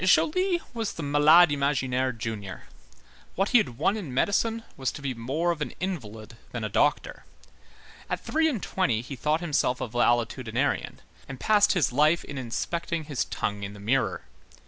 Joly 0.03 0.59
was 0.73 0.93
the 0.93 1.03
"malade 1.03 1.51
imaginaire" 1.51 2.11
junior. 2.11 2.63
What 3.35 3.49
he 3.49 3.59
had 3.59 3.77
won 3.77 3.95
in 3.95 4.11
medicine 4.11 4.63
was 4.75 4.91
to 4.93 5.01
be 5.03 5.13
more 5.13 5.51
of 5.51 5.61
an 5.61 5.73
invalid 5.79 6.37
than 6.53 6.63
a 6.63 6.69
doctor. 6.69 7.23
At 8.09 8.19
three 8.19 8.49
and 8.49 8.63
twenty 8.63 9.01
he 9.01 9.15
thought 9.15 9.41
himself 9.41 9.79
a 9.79 9.87
valetudinarian, 9.87 11.01
and 11.29 11.39
passed 11.39 11.73
his 11.73 11.91
life 11.91 12.23
in 12.23 12.39
inspecting 12.39 13.03
his 13.03 13.25
tongue 13.25 13.61
in 13.61 13.73
the 13.75 13.79
mirror. 13.79 14.23